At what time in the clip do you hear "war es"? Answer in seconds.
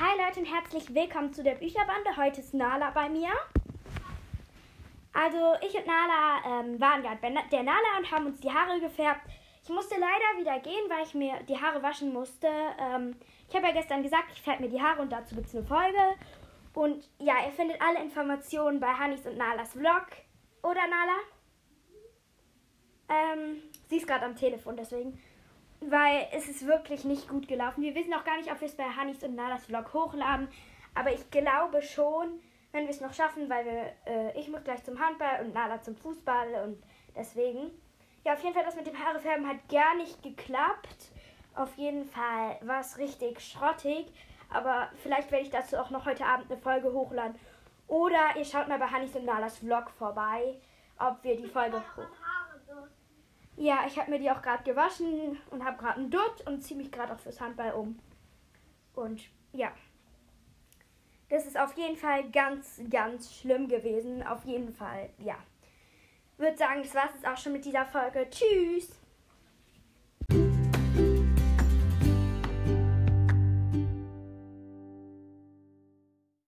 42.60-42.98, 66.94-67.16